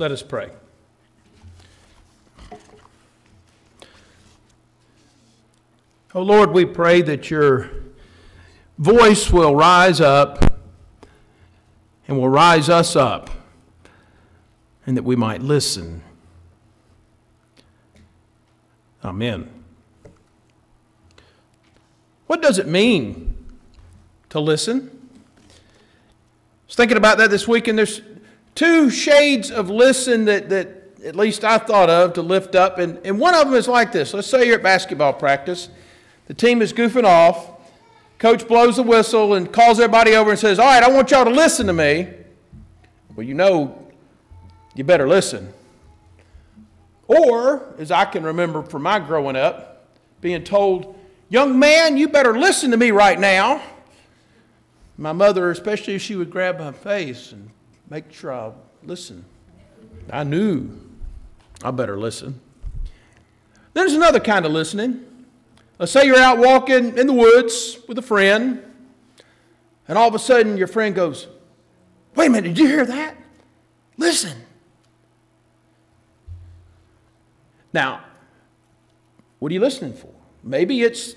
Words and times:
Let 0.00 0.12
us 0.12 0.22
pray. 0.22 0.48
Oh 6.14 6.22
Lord, 6.22 6.52
we 6.52 6.64
pray 6.64 7.02
that 7.02 7.28
your 7.28 7.68
voice 8.78 9.30
will 9.30 9.54
rise 9.54 10.00
up 10.00 10.58
and 12.08 12.16
will 12.16 12.30
rise 12.30 12.70
us 12.70 12.96
up, 12.96 13.28
and 14.86 14.96
that 14.96 15.02
we 15.02 15.16
might 15.16 15.42
listen. 15.42 16.00
Amen. 19.04 19.50
What 22.26 22.40
does 22.40 22.58
it 22.58 22.66
mean 22.66 23.34
to 24.30 24.40
listen? 24.40 25.10
I 25.50 25.52
was 26.66 26.74
thinking 26.74 26.96
about 26.96 27.18
that 27.18 27.28
this 27.28 27.46
week, 27.46 27.68
and 27.68 27.76
there's 27.76 28.00
two 28.54 28.90
shades 28.90 29.50
of 29.50 29.70
listen 29.70 30.24
that, 30.26 30.48
that 30.50 30.98
at 31.04 31.16
least 31.16 31.44
I 31.44 31.58
thought 31.58 31.90
of 31.90 32.14
to 32.14 32.22
lift 32.22 32.54
up, 32.54 32.78
and, 32.78 32.98
and 33.04 33.18
one 33.18 33.34
of 33.34 33.46
them 33.46 33.54
is 33.54 33.68
like 33.68 33.92
this. 33.92 34.12
Let's 34.14 34.28
say 34.28 34.46
you're 34.46 34.56
at 34.56 34.62
basketball 34.62 35.12
practice, 35.12 35.68
the 36.26 36.34
team 36.34 36.62
is 36.62 36.72
goofing 36.72 37.04
off, 37.04 37.50
Coach 38.20 38.46
blows 38.46 38.76
the 38.76 38.82
whistle 38.82 39.32
and 39.32 39.50
calls 39.50 39.80
everybody 39.80 40.14
over 40.14 40.30
and 40.30 40.38
says, 40.38 40.58
All 40.58 40.66
right, 40.66 40.82
I 40.82 40.90
want 40.90 41.10
y'all 41.10 41.24
to 41.24 41.30
listen 41.30 41.66
to 41.68 41.72
me. 41.72 42.06
Well, 43.16 43.26
you 43.26 43.32
know, 43.32 43.82
you 44.74 44.84
better 44.84 45.08
listen. 45.08 45.50
Or, 47.08 47.74
as 47.78 47.90
I 47.90 48.04
can 48.04 48.22
remember 48.22 48.62
from 48.62 48.82
my 48.82 48.98
growing 48.98 49.36
up, 49.36 49.88
being 50.20 50.44
told, 50.44 50.98
Young 51.30 51.58
man, 51.58 51.96
you 51.96 52.08
better 52.08 52.38
listen 52.38 52.70
to 52.72 52.76
me 52.76 52.90
right 52.90 53.18
now. 53.18 53.62
My 54.98 55.12
mother, 55.12 55.50
especially 55.50 55.94
if 55.94 56.02
she 56.02 56.14
would 56.14 56.30
grab 56.30 56.58
my 56.58 56.72
face 56.72 57.32
and 57.32 57.48
make 57.90 58.12
sure 58.12 58.32
I 58.32 58.52
listen, 58.84 59.24
I 60.10 60.24
knew 60.24 60.70
I 61.62 61.72
better 61.72 61.98
listen. 61.98 62.40
There's 63.74 63.92
another 63.92 64.20
kind 64.20 64.46
of 64.46 64.52
listening. 64.52 65.04
Let's 65.78 65.92
say 65.92 66.06
you're 66.06 66.16
out 66.16 66.38
walking 66.38 66.96
in 66.96 67.06
the 67.06 67.12
woods 67.12 67.78
with 67.88 67.98
a 67.98 68.02
friend, 68.02 68.62
and 69.88 69.98
all 69.98 70.08
of 70.08 70.14
a 70.14 70.18
sudden 70.18 70.56
your 70.56 70.66
friend 70.66 70.94
goes, 70.94 71.26
Wait 72.14 72.26
a 72.26 72.30
minute, 72.30 72.48
did 72.48 72.58
you 72.58 72.66
hear 72.66 72.86
that? 72.86 73.16
Listen. 73.96 74.36
Now, 77.72 78.02
what 79.38 79.50
are 79.50 79.54
you 79.54 79.60
listening 79.60 79.92
for? 79.92 80.10
Maybe 80.42 80.82
it's 80.82 81.14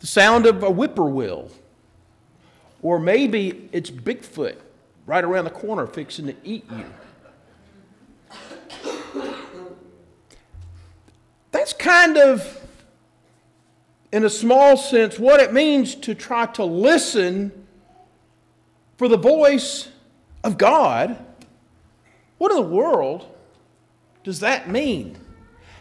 the 0.00 0.06
sound 0.06 0.46
of 0.46 0.62
a 0.62 0.70
whippoorwill, 0.70 1.50
or 2.82 2.98
maybe 2.98 3.68
it's 3.72 3.90
Bigfoot 3.90 4.56
right 5.06 5.24
around 5.24 5.44
the 5.44 5.50
corner 5.50 5.86
fixing 5.86 6.26
to 6.26 6.34
eat 6.44 6.64
you. 6.70 6.84
That's 11.50 11.72
kind 11.72 12.16
of 12.16 12.58
in 14.12 14.24
a 14.24 14.30
small 14.30 14.76
sense, 14.76 15.18
what 15.18 15.40
it 15.40 15.52
means 15.52 15.94
to 15.94 16.14
try 16.14 16.44
to 16.44 16.64
listen 16.64 17.50
for 18.98 19.08
the 19.08 19.16
voice 19.16 19.88
of 20.44 20.58
God. 20.58 21.16
What 22.36 22.50
in 22.50 22.56
the 22.56 22.62
world 22.62 23.26
does 24.22 24.40
that 24.40 24.68
mean? 24.68 25.18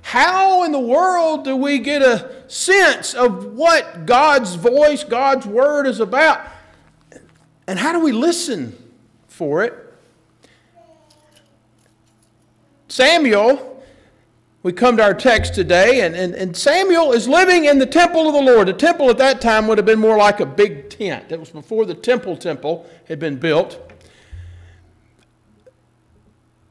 How 0.02 0.64
in 0.64 0.72
the 0.72 0.80
world 0.80 1.44
do 1.44 1.56
we 1.56 1.78
get 1.78 2.02
a 2.02 2.44
sense 2.48 3.14
of 3.14 3.54
what 3.54 4.06
God's 4.06 4.56
voice, 4.56 5.04
God's 5.04 5.46
word 5.46 5.86
is 5.86 6.00
about? 6.00 6.42
And 7.68 7.78
how 7.78 7.92
do 7.92 8.00
we 8.00 8.12
listen 8.12 8.81
for 9.42 9.64
it? 9.64 9.74
Samuel 12.90 13.72
we 14.62 14.72
come 14.72 14.98
to 14.98 15.04
our 15.04 15.16
text 15.16 15.56
today, 15.56 16.02
and, 16.02 16.16
and, 16.16 16.36
and 16.36 16.56
Samuel 16.56 17.14
is 17.14 17.28
living 17.28 17.66
in 17.66 17.80
the 17.80 17.86
temple 17.88 18.28
of 18.28 18.34
the 18.36 18.42
Lord. 18.52 18.68
The 18.68 18.74
temple 18.74 19.10
at 19.10 19.18
that 19.18 19.42
time 19.42 19.68
would 19.68 19.80
have 19.80 19.88
been 19.88 19.98
more 19.98 20.18
like 20.18 20.40
a 20.40 20.46
big 20.46 20.92
tent. 20.92 21.30
That 21.30 21.40
was 21.40 21.50
before 21.50 21.88
the 21.88 21.96
temple 21.96 22.38
temple 22.38 22.88
had 23.08 23.18
been 23.18 23.38
built. 23.38 23.92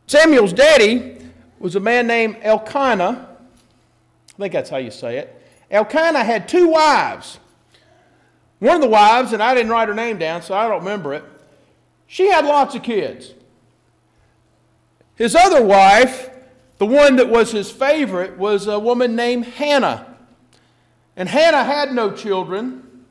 Samuel's 0.07 0.53
daddy 0.53 1.19
was 1.59 1.75
a 1.75 1.81
man 1.81 2.07
named 2.07 2.37
Elkanah. 2.43 3.29
I 4.29 4.33
think 4.39 4.53
that's 4.53 4.71
how 4.71 4.77
you 4.77 4.93
say 4.93 5.19
it. 5.19 5.43
Elkanah 5.73 6.23
had 6.23 6.49
two 6.49 6.69
wives. 6.69 7.41
One 8.61 8.77
of 8.77 8.83
the 8.83 8.89
wives, 8.89 9.33
and 9.33 9.43
I 9.43 9.53
didn't 9.57 9.73
write 9.73 9.89
her 9.89 9.95
name 9.95 10.17
down, 10.17 10.43
so 10.43 10.55
I 10.55 10.69
don't 10.69 10.79
remember 10.79 11.13
it, 11.15 11.25
she 12.11 12.31
had 12.31 12.45
lots 12.45 12.75
of 12.75 12.83
kids. 12.83 13.33
His 15.15 15.35
other 15.35 15.63
wife 15.63 16.31
the 16.81 16.87
one 16.87 17.17
that 17.17 17.29
was 17.29 17.53
his 17.53 17.71
favorite 17.71 18.39
was 18.39 18.67
a 18.67 18.79
woman 18.79 19.15
named 19.15 19.45
Hannah. 19.45 20.17
And 21.15 21.29
Hannah 21.29 21.63
had 21.63 21.93
no 21.93 22.11
children. 22.11 23.05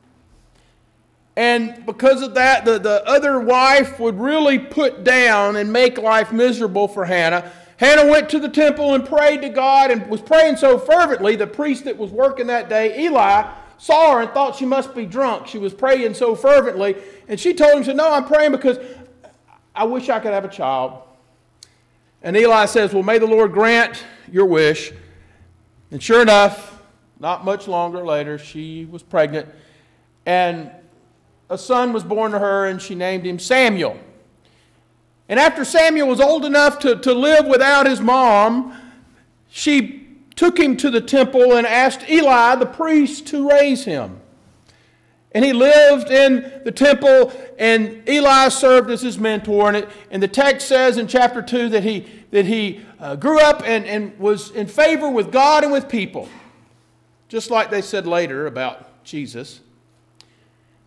And 1.36 1.86
because 1.86 2.20
of 2.20 2.34
that, 2.34 2.64
the, 2.64 2.80
the 2.80 3.06
other 3.06 3.38
wife 3.38 4.00
would 4.00 4.18
really 4.18 4.58
put 4.58 5.04
down 5.04 5.54
and 5.54 5.72
make 5.72 5.98
life 5.98 6.32
miserable 6.32 6.88
for 6.88 7.04
Hannah. 7.04 7.52
Hannah 7.76 8.10
went 8.10 8.28
to 8.30 8.40
the 8.40 8.48
temple 8.48 8.92
and 8.92 9.06
prayed 9.06 9.42
to 9.42 9.48
God 9.48 9.92
and 9.92 10.08
was 10.08 10.20
praying 10.20 10.56
so 10.56 10.76
fervently, 10.76 11.36
the 11.36 11.46
priest 11.46 11.84
that 11.84 11.96
was 11.96 12.10
working 12.10 12.48
that 12.48 12.68
day, 12.68 13.04
Eli, 13.04 13.48
saw 13.80 14.12
her 14.12 14.20
and 14.20 14.30
thought 14.32 14.56
she 14.56 14.66
must 14.66 14.94
be 14.94 15.06
drunk. 15.06 15.46
She 15.46 15.56
was 15.56 15.72
praying 15.72 16.12
so 16.12 16.34
fervently. 16.34 16.96
And 17.28 17.40
she 17.40 17.54
told 17.54 17.78
him, 17.78 17.84
said, 17.84 17.96
No, 17.96 18.12
I'm 18.12 18.26
praying 18.26 18.52
because 18.52 18.78
I 19.74 19.84
wish 19.84 20.10
I 20.10 20.20
could 20.20 20.32
have 20.32 20.44
a 20.44 20.48
child. 20.48 21.02
And 22.22 22.36
Eli 22.36 22.66
says, 22.66 22.92
Well, 22.92 23.02
may 23.02 23.18
the 23.18 23.26
Lord 23.26 23.52
grant 23.52 24.04
your 24.30 24.44
wish. 24.44 24.92
And 25.90 26.02
sure 26.02 26.20
enough, 26.20 26.82
not 27.18 27.46
much 27.46 27.66
longer 27.66 28.04
later, 28.04 28.36
she 28.36 28.84
was 28.84 29.02
pregnant. 29.02 29.48
And 30.26 30.70
a 31.48 31.56
son 31.56 31.94
was 31.94 32.04
born 32.04 32.32
to 32.32 32.38
her, 32.38 32.66
and 32.66 32.82
she 32.82 32.94
named 32.94 33.24
him 33.24 33.38
Samuel. 33.38 33.98
And 35.30 35.40
after 35.40 35.64
Samuel 35.64 36.06
was 36.06 36.20
old 36.20 36.44
enough 36.44 36.80
to, 36.80 36.96
to 36.96 37.14
live 37.14 37.46
without 37.46 37.86
his 37.86 38.00
mom, 38.00 38.78
she 39.48 39.99
took 40.40 40.58
him 40.58 40.74
to 40.74 40.90
the 40.90 41.02
temple 41.02 41.52
and 41.52 41.66
asked 41.66 42.08
Eli, 42.08 42.54
the 42.54 42.64
priest, 42.64 43.26
to 43.26 43.46
raise 43.46 43.84
him. 43.84 44.18
And 45.32 45.44
he 45.44 45.52
lived 45.52 46.10
in 46.10 46.62
the 46.64 46.72
temple, 46.72 47.30
and 47.58 48.08
Eli 48.08 48.48
served 48.48 48.90
as 48.90 49.02
his 49.02 49.18
mentor. 49.18 49.68
And, 49.68 49.76
it, 49.76 49.90
and 50.10 50.22
the 50.22 50.28
text 50.28 50.66
says 50.66 50.96
in 50.96 51.06
chapter 51.08 51.42
2 51.42 51.68
that 51.68 51.84
he, 51.84 52.06
that 52.30 52.46
he 52.46 52.80
uh, 52.98 53.16
grew 53.16 53.38
up 53.38 53.62
and, 53.66 53.84
and 53.84 54.18
was 54.18 54.50
in 54.52 54.66
favor 54.66 55.10
with 55.10 55.30
God 55.30 55.62
and 55.62 55.70
with 55.70 55.90
people, 55.90 56.26
just 57.28 57.50
like 57.50 57.68
they 57.68 57.82
said 57.82 58.06
later 58.06 58.46
about 58.46 59.04
Jesus. 59.04 59.60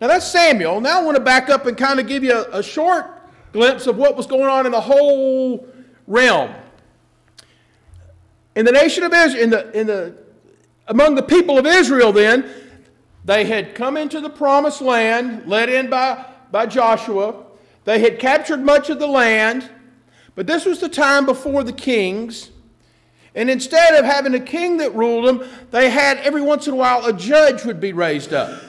Now 0.00 0.08
that's 0.08 0.26
Samuel. 0.26 0.80
Now 0.80 1.00
I 1.00 1.04
want 1.04 1.16
to 1.16 1.22
back 1.22 1.48
up 1.48 1.66
and 1.66 1.76
kind 1.76 2.00
of 2.00 2.08
give 2.08 2.24
you 2.24 2.32
a, 2.32 2.58
a 2.58 2.62
short 2.62 3.06
glimpse 3.52 3.86
of 3.86 3.96
what 3.98 4.16
was 4.16 4.26
going 4.26 4.50
on 4.50 4.66
in 4.66 4.72
the 4.72 4.80
whole 4.80 5.68
realm. 6.08 6.52
In 8.56 8.64
the 8.64 8.72
nation 8.72 9.02
of 9.02 9.12
Israel, 9.12 9.42
in 9.42 9.50
the, 9.50 9.78
in 9.80 9.86
the, 9.86 10.14
among 10.86 11.16
the 11.16 11.22
people 11.22 11.58
of 11.58 11.66
Israel, 11.66 12.12
then, 12.12 12.48
they 13.24 13.46
had 13.46 13.74
come 13.74 13.96
into 13.96 14.20
the 14.20 14.30
promised 14.30 14.80
land, 14.80 15.48
led 15.48 15.68
in 15.68 15.88
by, 15.88 16.24
by 16.52 16.66
Joshua. 16.66 17.42
They 17.84 17.98
had 17.98 18.18
captured 18.18 18.60
much 18.60 18.90
of 18.90 18.98
the 18.98 19.06
land, 19.06 19.68
but 20.34 20.46
this 20.46 20.64
was 20.64 20.80
the 20.80 20.88
time 20.88 21.26
before 21.26 21.64
the 21.64 21.72
kings. 21.72 22.50
And 23.34 23.50
instead 23.50 23.94
of 23.94 24.04
having 24.04 24.34
a 24.34 24.40
king 24.40 24.76
that 24.76 24.94
ruled 24.94 25.26
them, 25.26 25.48
they 25.70 25.90
had 25.90 26.18
every 26.18 26.42
once 26.42 26.68
in 26.68 26.74
a 26.74 26.76
while 26.76 27.04
a 27.06 27.12
judge 27.12 27.64
would 27.64 27.80
be 27.80 27.92
raised 27.92 28.32
up. 28.32 28.62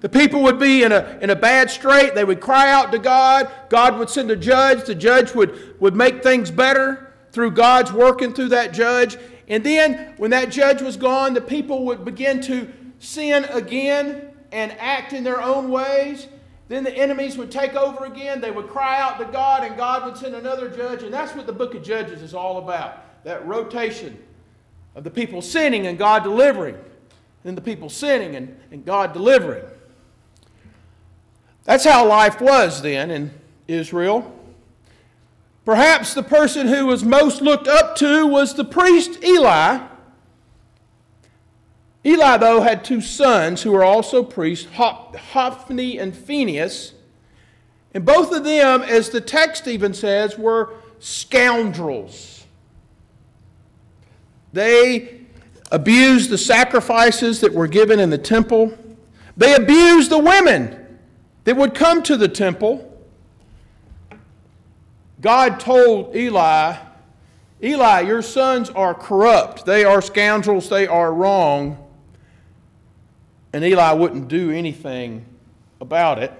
The 0.00 0.08
people 0.08 0.42
would 0.44 0.60
be 0.60 0.84
in 0.84 0.92
a, 0.92 1.18
in 1.20 1.30
a 1.30 1.34
bad 1.34 1.70
strait. 1.70 2.14
They 2.14 2.22
would 2.22 2.40
cry 2.40 2.70
out 2.70 2.92
to 2.92 3.00
God. 3.00 3.50
God 3.68 3.98
would 3.98 4.08
send 4.08 4.30
a 4.30 4.36
judge. 4.36 4.84
The 4.84 4.94
judge 4.94 5.34
would, 5.34 5.80
would 5.80 5.96
make 5.96 6.22
things 6.22 6.52
better 6.52 7.07
through 7.32 7.52
God's 7.52 7.92
working 7.92 8.32
through 8.32 8.48
that 8.50 8.72
judge. 8.72 9.16
And 9.48 9.64
then, 9.64 10.14
when 10.16 10.30
that 10.30 10.50
judge 10.50 10.82
was 10.82 10.96
gone, 10.96 11.34
the 11.34 11.40
people 11.40 11.84
would 11.86 12.04
begin 12.04 12.40
to 12.42 12.70
sin 12.98 13.44
again 13.46 14.30
and 14.52 14.72
act 14.78 15.12
in 15.12 15.24
their 15.24 15.42
own 15.42 15.70
ways, 15.70 16.26
then 16.68 16.84
the 16.84 16.94
enemies 16.94 17.36
would 17.38 17.50
take 17.50 17.74
over 17.74 18.04
again. 18.04 18.40
They 18.40 18.50
would 18.50 18.68
cry 18.68 19.00
out 19.00 19.18
to 19.18 19.24
God, 19.26 19.64
and 19.64 19.76
God 19.76 20.04
would 20.04 20.16
send 20.16 20.34
another 20.34 20.68
judge. 20.68 21.02
And 21.02 21.12
that's 21.12 21.34
what 21.34 21.46
the 21.46 21.52
book 21.52 21.74
of 21.74 21.82
Judges 21.82 22.22
is 22.22 22.34
all 22.34 22.58
about 22.58 23.24
that 23.24 23.46
rotation 23.46 24.22
of 24.94 25.04
the 25.04 25.10
people 25.10 25.40
sinning 25.40 25.86
and 25.86 25.98
God 25.98 26.22
delivering, 26.22 26.76
then 27.44 27.54
the 27.54 27.60
people 27.60 27.88
sinning 27.88 28.36
and, 28.36 28.58
and 28.70 28.84
God 28.84 29.12
delivering. 29.12 29.64
That's 31.64 31.84
how 31.84 32.06
life 32.06 32.40
was 32.40 32.82
then 32.82 33.10
in 33.10 33.30
Israel. 33.66 34.34
Perhaps 35.68 36.14
the 36.14 36.22
person 36.22 36.68
who 36.68 36.86
was 36.86 37.04
most 37.04 37.42
looked 37.42 37.68
up 37.68 37.94
to 37.96 38.26
was 38.26 38.54
the 38.54 38.64
priest 38.64 39.22
Eli 39.22 39.80
Eli, 42.06 42.38
though, 42.38 42.62
had 42.62 42.86
two 42.86 43.02
sons 43.02 43.62
who 43.62 43.72
were 43.72 43.84
also 43.84 44.22
priests, 44.22 44.66
Hophni 44.72 45.98
and 45.98 46.16
Phinehas. 46.16 46.94
And 47.92 48.06
both 48.06 48.32
of 48.32 48.44
them, 48.44 48.80
as 48.80 49.10
the 49.10 49.20
text 49.20 49.68
even 49.68 49.92
says, 49.92 50.38
were 50.38 50.72
scoundrels. 51.00 52.46
They 54.54 55.20
abused 55.70 56.30
the 56.30 56.38
sacrifices 56.38 57.42
that 57.42 57.52
were 57.52 57.68
given 57.68 58.00
in 58.00 58.08
the 58.08 58.16
temple. 58.16 58.72
They 59.36 59.54
abused 59.54 60.10
the 60.10 60.18
women 60.18 60.98
that 61.44 61.58
would 61.58 61.74
come 61.74 62.02
to 62.04 62.16
the 62.16 62.28
temple. 62.28 62.87
God 65.20 65.58
told 65.58 66.14
Eli, 66.14 66.76
Eli, 67.62 68.00
your 68.00 68.22
sons 68.22 68.70
are 68.70 68.94
corrupt. 68.94 69.66
They 69.66 69.84
are 69.84 70.00
scoundrels. 70.00 70.68
They 70.68 70.86
are 70.86 71.12
wrong. 71.12 71.84
And 73.52 73.64
Eli 73.64 73.92
wouldn't 73.92 74.28
do 74.28 74.50
anything 74.50 75.24
about 75.80 76.18
it. 76.18 76.32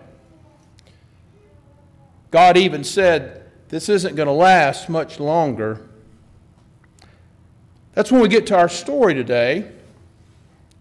God 2.30 2.56
even 2.56 2.84
said, 2.84 3.50
This 3.68 3.88
isn't 3.88 4.14
going 4.14 4.26
to 4.26 4.32
last 4.32 4.88
much 4.88 5.18
longer. 5.18 5.88
That's 7.94 8.12
when 8.12 8.20
we 8.20 8.28
get 8.28 8.46
to 8.48 8.56
our 8.56 8.68
story 8.68 9.14
today 9.14 9.72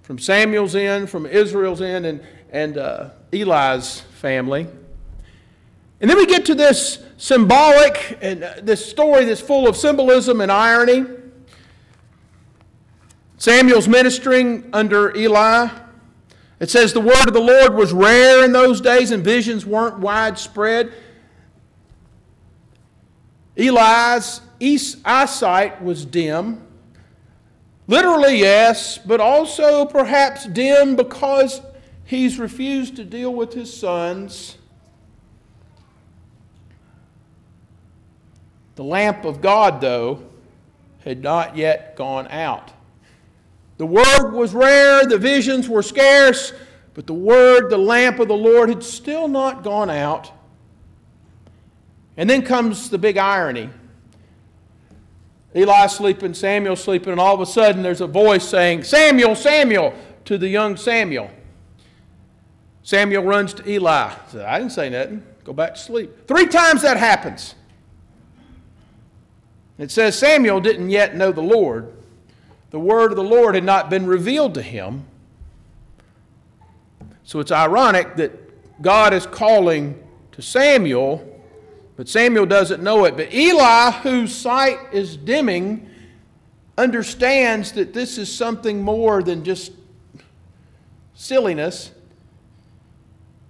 from 0.03 0.19
Samuel's 0.19 0.75
end, 0.75 1.09
from 1.09 1.25
Israel's 1.25 1.81
end, 1.81 2.05
and, 2.05 2.21
and 2.51 2.77
uh, 2.77 3.09
Eli's 3.31 4.01
family. 4.01 4.67
And 5.99 6.09
then 6.09 6.17
we 6.17 6.25
get 6.25 6.45
to 6.45 6.55
this 6.55 7.03
symbolic 7.17 8.17
and 8.21 8.43
uh, 8.43 8.53
this 8.61 8.85
story 8.85 9.25
that's 9.25 9.41
full 9.41 9.67
of 9.67 9.75
symbolism 9.75 10.41
and 10.41 10.51
irony. 10.51 11.05
Samuel's 13.37 13.87
ministering 13.87 14.69
under 14.73 15.15
Eli. 15.15 15.69
It 16.59 16.69
says 16.69 16.93
the 16.93 17.01
word 17.01 17.27
of 17.27 17.33
the 17.33 17.39
Lord 17.39 17.75
was 17.75 17.93
rare 17.93 18.43
in 18.43 18.51
those 18.51 18.81
days 18.81 19.11
and 19.11 19.23
visions 19.23 19.65
weren't 19.65 19.99
widespread. 19.99 20.93
Eli's 23.55 24.97
eyesight 25.05 25.81
was 25.81 26.05
dim. 26.05 26.63
Literally, 27.87 28.39
yes, 28.39 28.97
but 28.97 29.19
also 29.19 29.85
perhaps 29.85 30.45
dim 30.45 30.95
because 30.95 31.61
he's 32.05 32.37
refused 32.37 32.95
to 32.97 33.03
deal 33.03 33.33
with 33.33 33.53
his 33.53 33.75
sons. 33.75 34.56
The 38.77 38.83
lamp 38.83 39.25
of 39.25 39.41
God, 39.41 39.81
though, 39.81 40.21
had 41.03 41.23
not 41.23 41.57
yet 41.57 41.95
gone 41.95 42.27
out. 42.27 42.71
The 43.77 43.87
word 43.87 44.33
was 44.33 44.53
rare, 44.53 45.03
the 45.03 45.17
visions 45.17 45.67
were 45.67 45.81
scarce, 45.81 46.53
but 46.93 47.07
the 47.07 47.13
word, 47.13 47.71
the 47.71 47.77
lamp 47.77 48.19
of 48.19 48.27
the 48.27 48.37
Lord, 48.37 48.69
had 48.69 48.83
still 48.83 49.27
not 49.27 49.63
gone 49.63 49.89
out. 49.89 50.31
And 52.17 52.29
then 52.29 52.43
comes 52.43 52.91
the 52.91 52.99
big 52.99 53.17
irony. 53.17 53.71
Eli 55.55 55.87
sleeping, 55.87 56.35
Samuel 56.35 56.75
sleeping, 56.75 57.11
and 57.11 57.19
all 57.19 57.33
of 57.33 57.41
a 57.41 57.47
sudden 57.47 57.81
there's 57.81 58.01
a 58.01 58.07
voice 58.07 58.47
saying, 58.47 58.83
Samuel, 58.83 59.33
Samuel, 59.33 59.91
to 60.25 60.37
the 60.37 60.49
young 60.49 60.77
Samuel. 60.77 61.31
Samuel 62.83 63.23
runs 63.23 63.55
to 63.55 63.67
Eli. 63.67 64.13
Says, 64.27 64.41
I 64.41 64.59
didn't 64.59 64.73
say 64.73 64.91
nothing. 64.91 65.23
Go 65.43 65.53
back 65.53 65.73
to 65.73 65.79
sleep. 65.79 66.27
Three 66.27 66.45
times 66.45 66.83
that 66.83 66.97
happens. 66.97 67.55
It 69.77 69.91
says 69.91 70.17
Samuel 70.17 70.59
didn't 70.59 70.89
yet 70.89 71.15
know 71.15 71.31
the 71.31 71.41
Lord, 71.41 71.93
the 72.71 72.79
word 72.79 73.11
of 73.11 73.15
the 73.15 73.23
Lord 73.23 73.55
had 73.55 73.63
not 73.63 73.89
been 73.89 74.07
revealed 74.07 74.53
to 74.55 74.61
him. 74.61 75.05
So 77.23 77.39
it's 77.39 77.51
ironic 77.51 78.15
that 78.15 78.31
God 78.81 79.13
is 79.13 79.25
calling 79.25 80.01
to 80.31 80.41
Samuel, 80.41 81.41
but 81.95 82.07
Samuel 82.07 82.45
doesn't 82.45 82.81
know 82.81 83.05
it. 83.05 83.17
But 83.17 83.33
Eli, 83.33 83.91
whose 83.91 84.33
sight 84.33 84.77
is 84.91 85.17
dimming, 85.17 85.89
understands 86.77 87.71
that 87.73 87.93
this 87.93 88.17
is 88.17 88.33
something 88.33 88.81
more 88.81 89.23
than 89.23 89.43
just 89.43 89.71
silliness. 91.15 91.91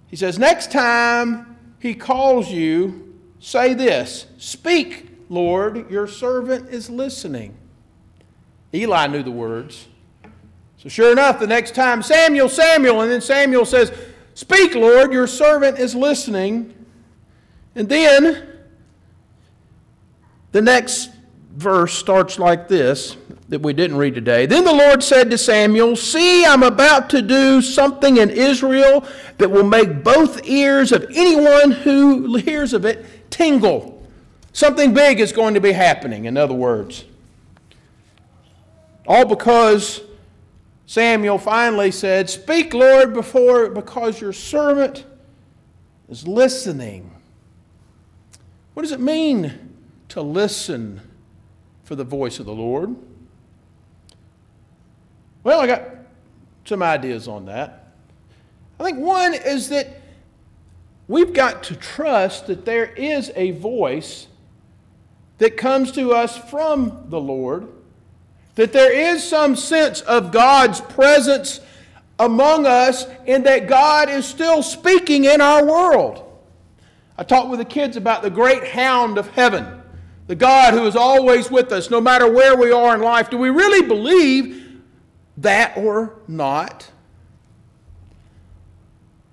He 0.08 0.16
says, 0.16 0.38
Next 0.38 0.72
time 0.72 1.56
he 1.78 1.94
calls 1.94 2.50
you, 2.50 3.14
say 3.38 3.74
this 3.74 4.26
Speak, 4.38 5.07
Lord, 5.28 5.90
your 5.90 6.06
servant 6.06 6.70
is 6.70 6.88
listening. 6.88 7.54
Eli 8.74 9.06
knew 9.06 9.22
the 9.22 9.30
words. 9.30 9.88
So, 10.78 10.88
sure 10.88 11.12
enough, 11.12 11.40
the 11.40 11.46
next 11.46 11.74
time, 11.74 12.02
Samuel, 12.02 12.48
Samuel, 12.48 13.00
and 13.00 13.10
then 13.10 13.20
Samuel 13.20 13.64
says, 13.64 13.92
Speak, 14.34 14.74
Lord, 14.74 15.12
your 15.12 15.26
servant 15.26 15.78
is 15.78 15.94
listening. 15.94 16.74
And 17.74 17.88
then 17.88 18.48
the 20.52 20.62
next 20.62 21.10
verse 21.52 21.92
starts 21.92 22.38
like 22.38 22.68
this 22.68 23.16
that 23.48 23.60
we 23.60 23.72
didn't 23.72 23.96
read 23.96 24.14
today. 24.14 24.46
Then 24.46 24.64
the 24.64 24.72
Lord 24.72 25.02
said 25.02 25.30
to 25.30 25.38
Samuel, 25.38 25.96
See, 25.96 26.44
I'm 26.44 26.62
about 26.62 27.10
to 27.10 27.22
do 27.22 27.60
something 27.60 28.18
in 28.18 28.30
Israel 28.30 29.04
that 29.38 29.50
will 29.50 29.64
make 29.64 30.04
both 30.04 30.46
ears 30.46 30.92
of 30.92 31.06
anyone 31.14 31.72
who 31.72 32.36
hears 32.36 32.72
of 32.72 32.84
it 32.84 33.30
tingle. 33.30 33.97
Something 34.52 34.92
big 34.92 35.20
is 35.20 35.32
going 35.32 35.54
to 35.54 35.60
be 35.60 35.72
happening, 35.72 36.24
in 36.24 36.36
other 36.36 36.54
words. 36.54 37.04
All 39.06 39.24
because 39.24 40.02
Samuel 40.86 41.38
finally 41.38 41.90
said, 41.90 42.28
Speak, 42.28 42.74
Lord, 42.74 43.14
before 43.14 43.68
because 43.70 44.20
your 44.20 44.32
servant 44.32 45.04
is 46.08 46.26
listening. 46.26 47.10
What 48.74 48.82
does 48.82 48.92
it 48.92 49.00
mean 49.00 49.74
to 50.08 50.22
listen 50.22 51.00
for 51.84 51.94
the 51.94 52.04
voice 52.04 52.38
of 52.38 52.46
the 52.46 52.54
Lord? 52.54 52.94
Well, 55.42 55.60
I 55.60 55.66
got 55.66 55.82
some 56.64 56.82
ideas 56.82 57.28
on 57.28 57.46
that. 57.46 57.92
I 58.78 58.84
think 58.84 58.98
one 58.98 59.34
is 59.34 59.68
that 59.70 60.00
we've 61.08 61.32
got 61.32 61.62
to 61.64 61.76
trust 61.76 62.46
that 62.46 62.64
there 62.64 62.86
is 62.86 63.32
a 63.34 63.52
voice 63.52 64.26
that 65.38 65.56
comes 65.56 65.92
to 65.92 66.12
us 66.12 66.36
from 66.36 67.06
the 67.08 67.20
Lord 67.20 67.68
that 68.58 68.72
there 68.72 68.92
is 68.92 69.22
some 69.22 69.54
sense 69.54 70.00
of 70.00 70.32
God's 70.32 70.80
presence 70.80 71.60
among 72.18 72.66
us 72.66 73.06
and 73.24 73.46
that 73.46 73.68
God 73.68 74.10
is 74.10 74.26
still 74.26 74.64
speaking 74.64 75.26
in 75.26 75.40
our 75.40 75.64
world. 75.64 76.24
I 77.16 77.22
talked 77.22 77.50
with 77.50 77.60
the 77.60 77.64
kids 77.64 77.96
about 77.96 78.22
the 78.22 78.30
great 78.30 78.66
hound 78.66 79.16
of 79.16 79.28
heaven, 79.28 79.80
the 80.26 80.34
God 80.34 80.74
who 80.74 80.84
is 80.86 80.96
always 80.96 81.52
with 81.52 81.70
us 81.70 81.88
no 81.88 82.00
matter 82.00 82.28
where 82.28 82.56
we 82.56 82.72
are 82.72 82.96
in 82.96 83.00
life. 83.00 83.30
Do 83.30 83.38
we 83.38 83.50
really 83.50 83.86
believe 83.86 84.80
that 85.36 85.76
or 85.76 86.18
not? 86.26 86.90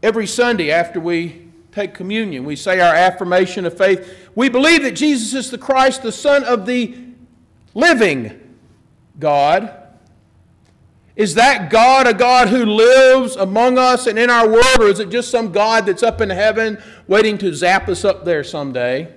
Every 0.04 0.28
Sunday 0.28 0.70
after 0.70 1.00
we 1.00 1.45
take 1.76 1.94
communion, 1.94 2.46
we 2.46 2.56
say 2.56 2.80
our 2.80 2.96
affirmation 2.96 3.66
of 3.66 3.78
faith. 3.78 4.30
We 4.34 4.50
believe 4.50 4.82
that 4.84 4.96
Jesus 4.96 5.34
is 5.34 5.52
the 5.52 5.58
Christ, 5.58 6.02
the 6.02 6.12
Son 6.12 6.44
of 6.44 6.66
the 6.66 6.96
living 7.76 8.42
God? 9.20 9.82
Is 11.16 11.36
that 11.36 11.70
God 11.70 12.08
a 12.08 12.14
God 12.14 12.50
who 12.50 12.66
lives 12.66 13.36
among 13.36 13.78
us 13.78 14.08
and 14.08 14.18
in 14.18 14.30
our 14.30 14.48
world, 14.48 14.80
or 14.80 14.88
is 14.88 15.00
it 15.00 15.10
just 15.10 15.30
some 15.30 15.52
God 15.52 15.86
that's 15.86 16.04
up 16.04 16.20
in 16.20 16.30
heaven 16.30 16.82
waiting 17.08 17.38
to 17.38 17.54
zap 17.54 17.88
us 17.88 18.04
up 18.04 18.26
there 18.26 18.44
someday? 18.44 19.14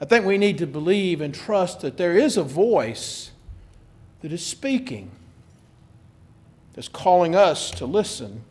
I 0.00 0.04
think 0.04 0.26
we 0.26 0.36
need 0.36 0.58
to 0.58 0.66
believe 0.66 1.20
and 1.20 1.32
trust 1.34 1.80
that 1.80 1.96
there 1.96 2.16
is 2.16 2.36
a 2.36 2.42
voice 2.42 3.30
that 4.20 4.32
is 4.32 4.44
speaking, 4.44 5.10
that's 6.74 6.88
calling 6.88 7.34
us 7.34 7.70
to 7.72 7.86
listen. 7.86 8.44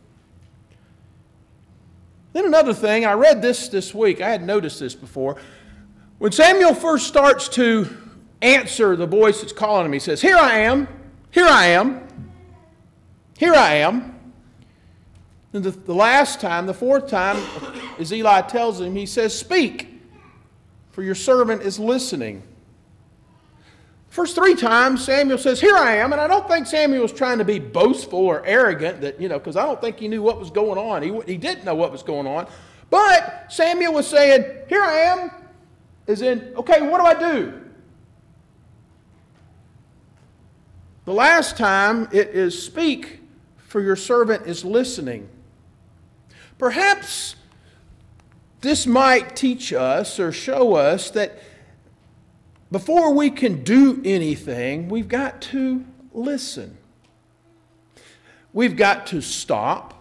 Then 2.32 2.46
another 2.46 2.72
thing, 2.72 3.04
I 3.04 3.12
read 3.12 3.42
this 3.42 3.68
this 3.68 3.94
week. 3.94 4.20
I 4.20 4.30
had 4.30 4.42
noticed 4.42 4.80
this 4.80 4.94
before. 4.94 5.36
When 6.18 6.32
Samuel 6.32 6.74
first 6.74 7.06
starts 7.06 7.48
to 7.50 7.88
answer 8.40 8.96
the 8.96 9.06
voice 9.06 9.40
that's 9.40 9.52
calling 9.52 9.86
him, 9.86 9.92
he 9.92 9.98
says, 9.98 10.22
Here 10.22 10.36
I 10.36 10.60
am, 10.60 10.88
here 11.30 11.46
I 11.46 11.66
am, 11.66 12.08
here 13.36 13.54
I 13.54 13.74
am. 13.74 14.12
And 15.52 15.62
the, 15.62 15.70
the 15.72 15.94
last 15.94 16.40
time, 16.40 16.66
the 16.66 16.74
fourth 16.74 17.08
time, 17.08 17.36
as 17.98 18.12
Eli 18.12 18.40
tells 18.42 18.80
him, 18.80 18.96
he 18.96 19.04
says, 19.04 19.38
Speak, 19.38 20.00
for 20.92 21.02
your 21.02 21.14
servant 21.14 21.62
is 21.62 21.78
listening. 21.78 22.42
First 24.12 24.34
three 24.34 24.54
times, 24.54 25.02
Samuel 25.02 25.38
says, 25.38 25.58
Here 25.58 25.74
I 25.74 25.96
am. 25.96 26.12
And 26.12 26.20
I 26.20 26.26
don't 26.26 26.46
think 26.46 26.66
Samuel 26.66 27.00
was 27.00 27.12
trying 27.12 27.38
to 27.38 27.46
be 27.46 27.58
boastful 27.58 28.18
or 28.18 28.44
arrogant, 28.44 29.00
that, 29.00 29.18
you 29.18 29.26
know, 29.26 29.38
because 29.38 29.56
I 29.56 29.64
don't 29.64 29.80
think 29.80 29.98
he 29.98 30.06
knew 30.06 30.20
what 30.20 30.38
was 30.38 30.50
going 30.50 30.76
on. 30.76 31.02
He, 31.02 31.18
he 31.32 31.38
didn't 31.38 31.64
know 31.64 31.74
what 31.74 31.90
was 31.90 32.02
going 32.02 32.26
on. 32.26 32.46
But 32.90 33.50
Samuel 33.50 33.94
was 33.94 34.06
saying, 34.06 34.44
Here 34.68 34.82
I 34.82 34.98
am 34.98 35.30
is 36.06 36.20
in, 36.20 36.52
okay, 36.56 36.82
what 36.82 36.98
do 36.98 37.06
I 37.06 37.32
do? 37.32 37.58
The 41.06 41.14
last 41.14 41.56
time 41.56 42.06
it 42.12 42.28
is 42.28 42.62
speak, 42.62 43.20
for 43.56 43.80
your 43.80 43.96
servant 43.96 44.46
is 44.46 44.62
listening. 44.62 45.26
perhaps 46.58 47.36
this 48.60 48.86
might 48.86 49.34
teach 49.34 49.72
us 49.72 50.20
or 50.20 50.32
show 50.32 50.74
us 50.74 51.10
that 51.12 51.38
before 52.72 53.12
we 53.12 53.30
can 53.30 53.62
do 53.62 54.00
anything, 54.04 54.88
we've 54.88 55.08
got 55.08 55.42
to 55.42 55.84
listen. 56.12 56.78
We've 58.54 58.76
got 58.76 59.06
to 59.08 59.20
stop. 59.20 59.94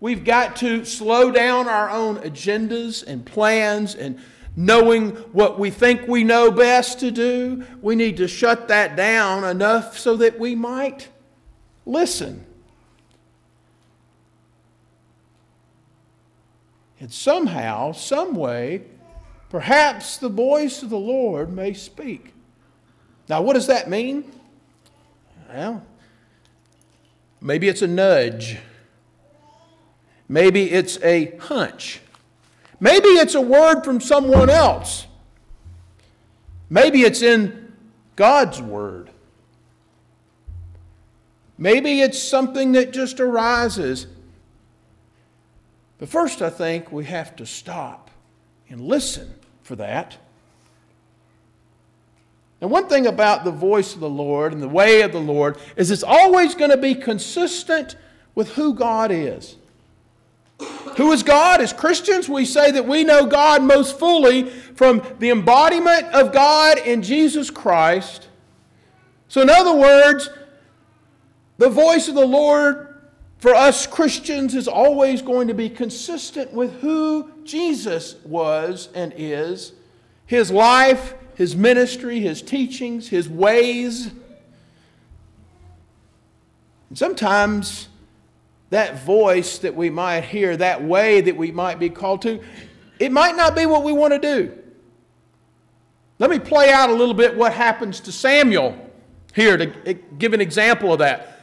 We've 0.00 0.24
got 0.24 0.56
to 0.56 0.84
slow 0.84 1.30
down 1.30 1.68
our 1.68 1.88
own 1.88 2.16
agendas 2.18 3.06
and 3.06 3.24
plans 3.24 3.94
and 3.94 4.18
knowing 4.56 5.10
what 5.32 5.58
we 5.58 5.70
think 5.70 6.06
we 6.08 6.24
know 6.24 6.50
best 6.50 6.98
to 7.00 7.12
do. 7.12 7.64
We 7.80 7.94
need 7.94 8.16
to 8.16 8.26
shut 8.26 8.68
that 8.68 8.96
down 8.96 9.44
enough 9.44 9.96
so 9.96 10.16
that 10.16 10.38
we 10.38 10.56
might 10.56 11.08
listen. 11.86 12.44
And 16.98 17.12
somehow, 17.12 17.92
some 17.92 18.34
way, 18.34 18.82
perhaps 19.54 20.16
the 20.16 20.28
voice 20.28 20.82
of 20.82 20.90
the 20.90 20.98
Lord 20.98 21.52
may 21.52 21.72
speak. 21.72 22.34
Now, 23.28 23.40
what 23.40 23.52
does 23.52 23.68
that 23.68 23.88
mean? 23.88 24.32
Well, 25.48 25.80
maybe 27.40 27.68
it's 27.68 27.80
a 27.80 27.86
nudge. 27.86 28.58
Maybe 30.28 30.72
it's 30.72 31.00
a 31.04 31.36
hunch. 31.36 32.00
Maybe 32.80 33.06
it's 33.10 33.36
a 33.36 33.40
word 33.40 33.84
from 33.84 34.00
someone 34.00 34.50
else. 34.50 35.06
Maybe 36.68 37.02
it's 37.02 37.22
in 37.22 37.72
God's 38.16 38.60
word. 38.60 39.10
Maybe 41.56 42.00
it's 42.00 42.20
something 42.20 42.72
that 42.72 42.92
just 42.92 43.20
arises. 43.20 44.08
But 45.98 46.08
first, 46.08 46.42
I 46.42 46.50
think 46.50 46.90
we 46.90 47.04
have 47.04 47.36
to 47.36 47.46
stop 47.46 48.10
and 48.68 48.80
listen 48.80 49.32
for 49.64 49.74
that. 49.76 50.16
And 52.60 52.70
one 52.70 52.88
thing 52.88 53.06
about 53.06 53.44
the 53.44 53.50
voice 53.50 53.94
of 53.94 54.00
the 54.00 54.08
Lord 54.08 54.52
and 54.52 54.62
the 54.62 54.68
way 54.68 55.02
of 55.02 55.12
the 55.12 55.20
Lord 55.20 55.58
is 55.76 55.90
it's 55.90 56.04
always 56.04 56.54
going 56.54 56.70
to 56.70 56.76
be 56.76 56.94
consistent 56.94 57.96
with 58.34 58.52
who 58.52 58.74
God 58.74 59.10
is. 59.10 59.56
Who 60.96 61.10
is 61.12 61.22
God? 61.22 61.60
As 61.60 61.72
Christians, 61.72 62.28
we 62.28 62.44
say 62.44 62.70
that 62.70 62.86
we 62.86 63.02
know 63.02 63.26
God 63.26 63.62
most 63.62 63.98
fully 63.98 64.48
from 64.48 65.02
the 65.18 65.30
embodiment 65.30 66.06
of 66.14 66.32
God 66.32 66.78
in 66.78 67.02
Jesus 67.02 67.50
Christ. 67.50 68.28
So, 69.28 69.42
in 69.42 69.50
other 69.50 69.74
words, 69.74 70.30
the 71.58 71.68
voice 71.68 72.08
of 72.08 72.14
the 72.14 72.26
Lord 72.26 72.93
for 73.44 73.54
us 73.54 73.86
Christians 73.86 74.54
is 74.54 74.66
always 74.66 75.20
going 75.20 75.48
to 75.48 75.54
be 75.54 75.68
consistent 75.68 76.50
with 76.54 76.80
who 76.80 77.30
Jesus 77.44 78.14
was 78.24 78.88
and 78.94 79.12
is, 79.18 79.74
his 80.24 80.50
life, 80.50 81.12
his 81.34 81.54
ministry, 81.54 82.20
his 82.20 82.40
teachings, 82.40 83.06
his 83.06 83.28
ways. 83.28 84.06
And 86.88 86.96
sometimes 86.96 87.88
that 88.70 89.04
voice 89.04 89.58
that 89.58 89.76
we 89.76 89.90
might 89.90 90.24
hear, 90.24 90.56
that 90.56 90.82
way 90.82 91.20
that 91.20 91.36
we 91.36 91.52
might 91.52 91.78
be 91.78 91.90
called 91.90 92.22
to, 92.22 92.42
it 92.98 93.12
might 93.12 93.36
not 93.36 93.54
be 93.54 93.66
what 93.66 93.84
we 93.84 93.92
want 93.92 94.14
to 94.14 94.18
do. 94.18 94.58
Let 96.18 96.30
me 96.30 96.38
play 96.38 96.70
out 96.70 96.88
a 96.88 96.94
little 96.94 97.12
bit 97.12 97.36
what 97.36 97.52
happens 97.52 98.00
to 98.00 98.10
Samuel 98.10 98.74
here 99.34 99.58
to 99.58 99.70
eh, 99.86 99.96
give 100.16 100.32
an 100.32 100.40
example 100.40 100.94
of 100.94 101.00
that. 101.00 101.33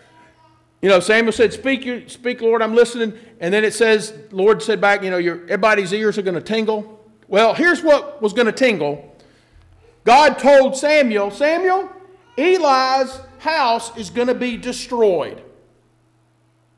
You 0.82 0.90
know, 0.90 1.00
Samuel 1.00 1.32
said, 1.32 1.54
Speak, 1.54 2.10
speak, 2.10 2.42
Lord, 2.42 2.62
I'm 2.62 2.74
listening. 2.74 3.14
And 3.40 3.54
then 3.54 3.64
it 3.64 3.74
says, 3.74 4.14
Lord 4.32 4.62
said 4.64 4.82
back, 4.82 5.04
You 5.04 5.12
know, 5.12 5.18
your, 5.18 5.44
everybody's 5.44 5.94
ears 5.94 6.18
are 6.18 6.24
going 6.24 6.36
to 6.36 6.42
tingle. 6.42 7.00
Well, 7.28 7.54
here's 7.54 7.84
what 7.84 8.22
was 8.22 8.34
going 8.34 8.48
to 8.48 8.52
tingle 8.52 9.16
God 10.04 10.40
told 10.40 10.76
Samuel, 10.76 11.32
Samuel, 11.32 11.90
Eli's 12.38 13.20
house 13.40 13.96
is 13.98 14.10
going 14.10 14.28
to 14.28 14.36
be 14.36 14.58
destroyed. 14.58 15.42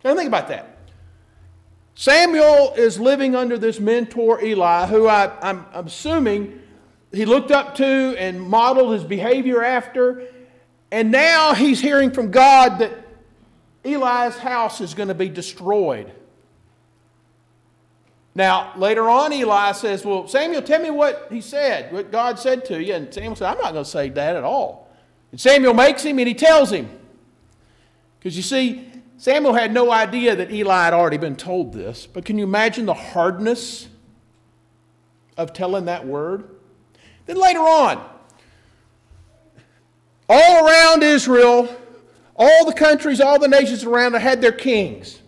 Now 0.03 0.15
think 0.15 0.27
about 0.27 0.49
that. 0.49 0.77
Samuel 1.95 2.73
is 2.75 2.99
living 2.99 3.35
under 3.35 3.57
this 3.57 3.79
mentor 3.79 4.43
Eli, 4.43 4.87
who 4.87 5.07
I, 5.07 5.31
I'm 5.41 5.65
assuming 5.73 6.59
he 7.13 7.25
looked 7.25 7.51
up 7.51 7.75
to 7.75 8.15
and 8.17 8.41
modeled 8.41 8.93
his 8.93 9.03
behavior 9.03 9.63
after. 9.63 10.27
And 10.91 11.11
now 11.11 11.53
he's 11.53 11.79
hearing 11.79 12.11
from 12.11 12.31
God 12.31 12.79
that 12.79 13.02
Eli's 13.83 14.37
house 14.37 14.81
is 14.81 14.93
going 14.93 15.09
to 15.09 15.15
be 15.15 15.29
destroyed. 15.29 16.11
Now, 18.35 18.73
later 18.77 19.09
on, 19.09 19.31
Eli 19.31 19.73
says, 19.73 20.05
Well, 20.05 20.27
Samuel, 20.27 20.61
tell 20.61 20.81
me 20.81 20.89
what 20.89 21.27
he 21.29 21.41
said, 21.41 21.93
what 21.93 22.11
God 22.11 22.39
said 22.39 22.65
to 22.65 22.81
you. 22.81 22.95
And 22.95 23.13
Samuel 23.13 23.35
said, 23.35 23.49
I'm 23.49 23.61
not 23.61 23.73
going 23.73 23.85
to 23.85 23.89
say 23.89 24.09
that 24.09 24.35
at 24.35 24.43
all. 24.43 24.89
And 25.31 25.39
Samuel 25.39 25.73
makes 25.73 26.03
him 26.03 26.17
and 26.19 26.27
he 26.27 26.33
tells 26.33 26.71
him. 26.71 26.89
Because 28.19 28.35
you 28.35 28.43
see, 28.43 28.89
Samuel 29.17 29.53
had 29.53 29.73
no 29.73 29.91
idea 29.91 30.35
that 30.35 30.51
Eli 30.51 30.85
had 30.85 30.93
already 30.93 31.17
been 31.17 31.35
told 31.35 31.73
this, 31.73 32.07
but 32.07 32.25
can 32.25 32.37
you 32.37 32.43
imagine 32.43 32.85
the 32.85 32.93
hardness 32.93 33.87
of 35.37 35.53
telling 35.53 35.85
that 35.85 36.05
word? 36.05 36.49
Then 37.25 37.37
later 37.37 37.59
on, 37.59 38.03
all 40.27 40.67
around 40.67 41.03
Israel, 41.03 41.73
all 42.35 42.65
the 42.65 42.73
countries, 42.73 43.21
all 43.21 43.39
the 43.39 43.47
nations 43.47 43.83
around 43.83 44.13
had 44.13 44.41
their 44.41 44.51
kings. 44.51 45.21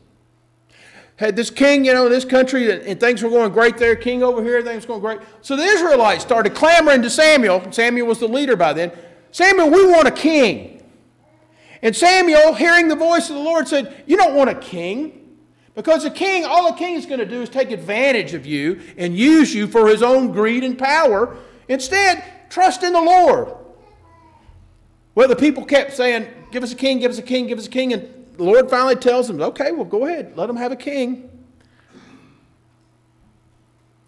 Had 1.17 1.35
this 1.35 1.49
king, 1.49 1.85
you 1.85 1.93
know, 1.93 2.07
in 2.07 2.11
this 2.11 2.25
country, 2.25 2.69
and 2.89 2.99
things 2.99 3.23
were 3.23 3.29
going 3.29 3.51
great 3.53 3.77
there, 3.77 3.95
king 3.95 4.21
over 4.21 4.43
here, 4.43 4.61
things 4.61 4.85
going 4.85 4.99
great. 4.99 5.19
So 5.41 5.55
the 5.55 5.63
Israelites 5.63 6.23
started 6.23 6.53
clamoring 6.53 7.01
to 7.03 7.09
Samuel. 7.09 7.71
Samuel 7.71 8.07
was 8.07 8.19
the 8.19 8.27
leader 8.27 8.57
by 8.57 8.73
then. 8.73 8.91
Samuel, 9.31 9.69
we 9.69 9.85
want 9.85 10.07
a 10.07 10.11
king. 10.11 10.83
And 11.81 11.95
Samuel, 11.95 12.53
hearing 12.53 12.87
the 12.87 12.95
voice 12.95 13.29
of 13.29 13.35
the 13.35 13.41
Lord, 13.41 13.67
said, 13.67 14.03
You 14.07 14.17
don't 14.17 14.35
want 14.35 14.49
a 14.49 14.55
king. 14.55 15.21
Because 15.75 16.05
a 16.05 16.09
king, 16.09 16.45
all 16.45 16.67
a 16.73 16.77
king 16.77 16.95
is 16.95 17.05
going 17.05 17.19
to 17.19 17.25
do 17.25 17.41
is 17.41 17.49
take 17.49 17.69
advantage 17.69 18.33
of 18.33 18.45
you 18.45 18.81
and 18.97 19.15
use 19.15 19.53
you 19.53 19.67
for 19.67 19.87
his 19.87 20.01
own 20.01 20.31
greed 20.31 20.63
and 20.63 20.77
power. 20.77 21.35
Instead, 21.67 22.23
trust 22.49 22.81
in 22.83 22.93
the 22.93 23.01
Lord. 23.01 23.53
Well, 25.15 25.27
the 25.27 25.35
people 25.35 25.65
kept 25.65 25.93
saying, 25.93 26.27
Give 26.51 26.63
us 26.63 26.71
a 26.71 26.75
king, 26.75 26.99
give 26.99 27.11
us 27.11 27.17
a 27.17 27.23
king, 27.23 27.47
give 27.47 27.57
us 27.57 27.67
a 27.67 27.69
king. 27.69 27.93
And 27.93 28.07
the 28.37 28.43
Lord 28.43 28.69
finally 28.69 28.95
tells 28.95 29.27
them, 29.27 29.41
Okay, 29.41 29.71
well, 29.71 29.85
go 29.85 30.05
ahead, 30.05 30.33
let 30.35 30.47
them 30.47 30.55
have 30.55 30.71
a 30.71 30.75
king. 30.75 31.29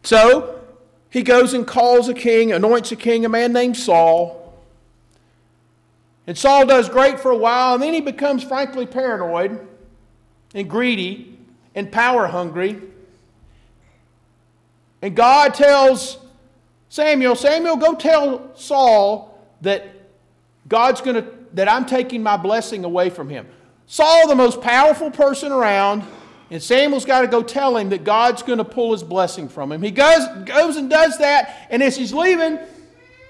So 0.03 0.61
he 1.09 1.23
goes 1.23 1.53
and 1.53 1.67
calls 1.67 2.07
a 2.09 2.13
king, 2.13 2.51
anoints 2.51 2.91
a 2.91 2.95
king, 2.95 3.25
a 3.25 3.29
man 3.29 3.53
named 3.53 3.75
Saul. 3.75 4.53
And 6.25 6.37
Saul 6.37 6.65
does 6.65 6.89
great 6.89 7.19
for 7.19 7.31
a 7.31 7.37
while, 7.37 7.73
and 7.73 7.83
then 7.83 7.93
he 7.93 8.01
becomes 8.01 8.43
frankly 8.43 8.85
paranoid 8.85 9.65
and 10.53 10.69
greedy 10.69 11.37
and 11.73 11.91
power 11.91 12.27
hungry. 12.27 12.81
And 15.01 15.15
God 15.15 15.53
tells 15.53 16.17
Samuel, 16.89 17.35
Samuel, 17.35 17.77
go 17.77 17.95
tell 17.95 18.55
Saul 18.55 19.39
that 19.61 19.87
God's 20.67 21.01
going 21.01 21.15
to, 21.15 21.36
that 21.53 21.69
I'm 21.69 21.85
taking 21.85 22.23
my 22.23 22.37
blessing 22.37 22.83
away 22.83 23.09
from 23.09 23.29
him. 23.29 23.47
Saul, 23.85 24.27
the 24.27 24.35
most 24.35 24.61
powerful 24.61 25.09
person 25.11 25.51
around, 25.51 26.03
and 26.49 26.61
Samuel's 26.61 27.05
got 27.05 27.21
to 27.21 27.27
go 27.27 27.41
tell 27.41 27.77
him 27.77 27.89
that 27.89 28.03
God's 28.03 28.43
going 28.43 28.57
to 28.57 28.65
pull 28.65 28.91
his 28.91 29.03
blessing 29.03 29.49
from 29.49 29.71
him. 29.71 29.81
He 29.81 29.91
goes, 29.91 30.27
goes 30.45 30.77
and 30.77 30.89
does 30.89 31.17
that, 31.17 31.67
and 31.69 31.81
as 31.81 31.95
he's 31.95 32.13
leaving, 32.13 32.59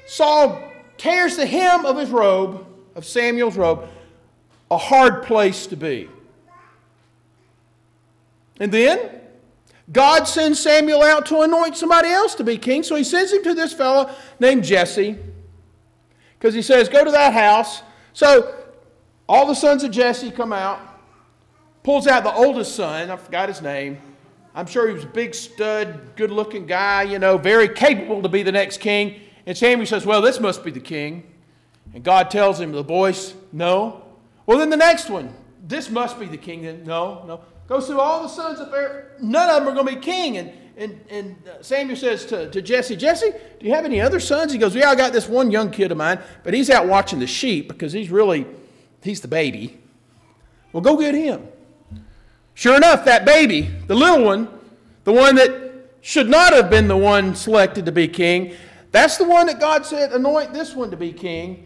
Saul 0.07 0.63
tears 0.97 1.35
the 1.35 1.45
hem 1.45 1.85
of 1.85 1.97
his 1.97 2.09
robe 2.09 2.65
of 2.95 3.05
Samuel's 3.05 3.55
robe, 3.55 3.87
a 4.71 4.77
hard 4.77 5.23
place 5.23 5.67
to 5.67 5.77
be. 5.77 6.09
And 8.59 8.71
then 8.71 9.11
God 9.91 10.27
sends 10.27 10.59
Samuel 10.59 11.03
out 11.03 11.27
to 11.27 11.41
anoint 11.41 11.77
somebody 11.77 12.09
else 12.09 12.35
to 12.35 12.43
be 12.43 12.57
king. 12.57 12.83
So 12.83 12.95
he 12.95 13.03
sends 13.03 13.31
him 13.31 13.43
to 13.43 13.53
this 13.53 13.71
fellow 13.71 14.09
named 14.39 14.63
Jesse 14.63 15.17
because 16.37 16.53
he 16.53 16.61
says, 16.61 16.89
Go 16.89 17.05
to 17.05 17.11
that 17.11 17.33
house. 17.33 17.83
So 18.17 18.51
all 19.29 19.45
the 19.45 19.53
sons 19.53 19.83
of 19.83 19.91
Jesse 19.91 20.31
come 20.31 20.51
out, 20.51 20.79
pulls 21.83 22.07
out 22.07 22.23
the 22.23 22.33
oldest 22.33 22.75
son. 22.75 23.11
I 23.11 23.15
forgot 23.15 23.47
his 23.47 23.61
name. 23.61 23.99
I'm 24.55 24.65
sure 24.65 24.87
he 24.87 24.93
was 24.95 25.03
a 25.03 25.07
big 25.07 25.35
stud, 25.35 26.15
good 26.15 26.31
looking 26.31 26.65
guy, 26.65 27.03
you 27.03 27.19
know, 27.19 27.37
very 27.37 27.69
capable 27.69 28.23
to 28.23 28.27
be 28.27 28.41
the 28.41 28.51
next 28.51 28.79
king. 28.79 29.21
And 29.45 29.55
Samuel 29.55 29.85
says, 29.85 30.03
Well, 30.03 30.23
this 30.23 30.39
must 30.39 30.63
be 30.63 30.71
the 30.71 30.79
king. 30.79 31.31
And 31.93 32.03
God 32.03 32.31
tells 32.31 32.59
him, 32.59 32.71
the 32.71 32.81
voice, 32.81 33.35
no. 33.51 34.03
Well, 34.47 34.57
then 34.57 34.71
the 34.71 34.77
next 34.77 35.11
one, 35.11 35.31
this 35.67 35.91
must 35.91 36.19
be 36.19 36.25
the 36.25 36.37
king. 36.37 36.63
Then, 36.63 36.85
no, 36.85 37.23
no. 37.27 37.41
Goes 37.67 37.85
through 37.85 37.99
all 37.99 38.23
the 38.23 38.29
sons 38.29 38.59
of 38.59 38.73
Aaron. 38.73 39.05
None 39.21 39.47
of 39.47 39.63
them 39.63 39.71
are 39.71 39.75
going 39.75 39.93
to 39.93 40.01
be 40.01 40.01
king. 40.01 40.39
And, 40.39 40.51
and, 40.77 41.01
and 41.09 41.35
uh, 41.47 41.63
Samuel 41.63 41.97
says 41.97 42.25
to, 42.27 42.51
to 42.51 42.61
Jesse, 42.61 42.95
Jesse, 42.95 43.31
do 43.31 43.65
you 43.65 43.73
have 43.73 43.83
any 43.83 43.99
other 43.99 44.19
sons? 44.19 44.53
He 44.53 44.59
goes, 44.59 44.75
Yeah, 44.75 44.89
I 44.91 44.95
got 44.95 45.11
this 45.11 45.27
one 45.27 45.49
young 45.49 45.71
kid 45.71 45.91
of 45.91 45.97
mine, 45.97 46.19
but 46.43 46.53
he's 46.53 46.69
out 46.69 46.87
watching 46.87 47.19
the 47.19 47.27
sheep 47.27 47.67
because 47.67 47.93
he's 47.93 48.11
really, 48.11 48.45
he's 49.01 49.21
the 49.21 49.27
baby. 49.27 49.79
Well, 50.71 50.81
go 50.81 50.95
get 50.97 51.15
him. 51.15 51.47
Sure 52.53 52.75
enough, 52.75 53.05
that 53.05 53.25
baby, 53.25 53.69
the 53.87 53.95
little 53.95 54.23
one, 54.23 54.47
the 55.03 55.13
one 55.13 55.35
that 55.35 55.89
should 56.01 56.29
not 56.29 56.53
have 56.53 56.69
been 56.69 56.87
the 56.87 56.97
one 56.97 57.35
selected 57.35 57.85
to 57.85 57.91
be 57.91 58.07
king, 58.07 58.53
that's 58.91 59.17
the 59.17 59.25
one 59.25 59.47
that 59.47 59.59
God 59.59 59.85
said, 59.85 60.11
anoint 60.11 60.53
this 60.53 60.75
one 60.75 60.91
to 60.91 60.97
be 60.97 61.11
king. 61.11 61.65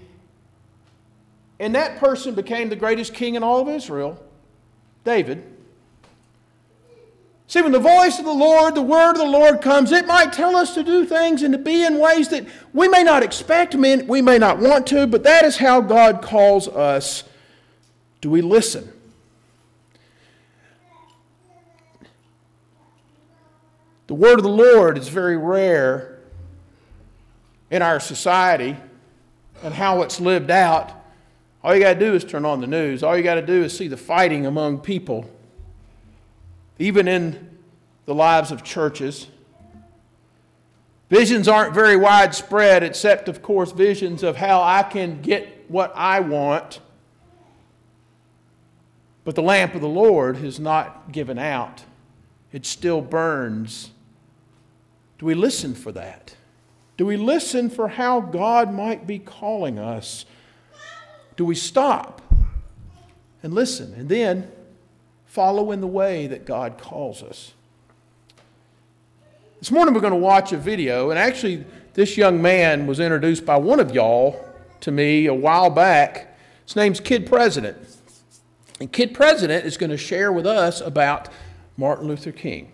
And 1.60 1.76
that 1.76 2.00
person 2.00 2.34
became 2.34 2.70
the 2.70 2.76
greatest 2.76 3.14
king 3.14 3.36
in 3.36 3.44
all 3.44 3.60
of 3.60 3.70
Israel, 3.70 4.22
David. 5.04 5.44
See, 7.52 7.62
when 7.62 7.74
the 7.74 7.80
voice 7.80 8.18
of 8.18 8.24
the 8.24 8.32
Lord, 8.32 8.76
the 8.76 8.82
word 8.82 9.12
of 9.12 9.18
the 9.18 9.26
Lord 9.26 9.60
comes, 9.60 9.92
it 9.92 10.08
might 10.08 10.32
tell 10.32 10.56
us 10.56 10.74
to 10.74 10.84
do 10.84 11.04
things 11.04 11.44
and 11.44 11.52
to 11.52 11.58
be 11.58 11.84
in 11.84 12.00
ways 12.00 12.30
that 12.30 12.48
we 12.72 12.88
may 12.88 13.04
not 13.04 13.24
expect, 13.24 13.76
men. 13.76 14.08
we 14.08 14.22
may 14.22 14.38
not 14.38 14.58
want 14.58 14.88
to, 14.88 15.06
but 15.06 15.24
that 15.24 15.44
is 15.44 15.58
how 15.58 15.82
God 15.82 16.22
calls 16.22 16.70
us. 16.70 17.26
Do 18.22 18.30
we 18.30 18.42
listen? 18.42 18.90
The 24.08 24.14
word 24.14 24.40
of 24.40 24.44
the 24.44 24.50
Lord 24.50 24.98
is 24.98 25.10
very 25.10 25.36
rare 25.36 26.20
in 27.70 27.82
our 27.82 28.00
society 28.00 28.78
and 29.62 29.74
how 29.74 30.04
it's 30.04 30.22
lived 30.22 30.52
out. 30.52 30.94
All 31.66 31.76
you 31.76 31.82
got 31.82 31.96
to 31.96 32.00
do 32.00 32.14
is 32.14 32.24
turn 32.24 32.46
on 32.46 32.62
the 32.62 32.68
news. 32.68 33.04
All 33.04 33.18
you 33.18 33.24
got 33.24 33.36
to 33.36 33.46
do 33.46 33.62
is 33.62 33.78
see 33.78 33.90
the 33.90 33.98
fighting 33.98 34.46
among 34.46 34.80
people, 34.80 35.30
even 36.80 37.08
in 37.08 37.58
the 38.06 38.16
lives 38.16 38.52
of 38.52 38.64
churches. 38.64 39.28
Visions 41.10 41.48
aren't 41.48 41.74
very 41.74 41.98
widespread, 41.98 42.84
except, 42.84 43.28
of 43.28 43.42
course, 43.42 43.72
visions 43.72 44.24
of 44.24 44.38
how 44.38 44.62
I 44.62 44.84
can 44.84 45.22
get 45.22 45.66
what 45.68 45.94
I 45.96 46.20
want. 46.22 46.80
But 49.24 49.36
the 49.36 49.42
lamp 49.42 49.76
of 49.76 49.82
the 49.82 49.90
Lord 49.90 50.44
is 50.44 50.60
not 50.60 51.12
given 51.12 51.38
out, 51.38 51.84
it 52.52 52.66
still 52.66 53.02
burns 53.02 53.92
do 55.22 55.28
we 55.28 55.36
listen 55.36 55.76
for 55.76 55.92
that? 55.92 56.36
Do 56.98 57.06
we 57.06 57.16
listen 57.16 57.70
for 57.70 57.90
how 57.90 58.22
God 58.22 58.74
might 58.74 59.06
be 59.06 59.20
calling 59.20 59.78
us? 59.78 60.26
Do 61.36 61.46
we 61.46 61.54
stop 61.54 62.24
and 63.44 63.54
listen 63.54 63.94
and 63.94 64.10
then 64.10 64.52
follow 65.32 65.72
in 65.72 65.80
the 65.80 65.88
way 65.88 66.28
that 66.28 66.46
God 66.46 66.78
calls 66.78 67.24
us? 67.24 67.54
This 69.60 69.72
morning 69.72 69.94
we're 69.94 70.02
going 70.02 70.12
to 70.12 70.20
watch 70.20 70.52
a 70.52 70.58
video, 70.58 71.10
and 71.10 71.18
actually, 71.18 71.64
this 71.94 72.18
young 72.18 72.42
man 72.42 72.86
was 72.86 73.00
introduced 73.00 73.46
by 73.46 73.56
one 73.56 73.80
of 73.80 73.92
y'all 73.92 74.46
to 74.82 74.92
me 74.92 75.28
a 75.28 75.34
while 75.34 75.70
back. 75.70 76.38
His 76.66 76.76
name's 76.76 77.00
Kid 77.00 77.26
President. 77.26 77.78
And 78.82 78.92
Kid 78.92 79.14
President 79.14 79.66
is 79.66 79.78
going 79.78 79.90
to 79.92 79.98
share 79.98 80.34
with 80.34 80.46
us 80.46 80.82
about 80.82 81.30
Martin 81.78 82.10
Luther 82.10 82.34
King. 82.34 82.70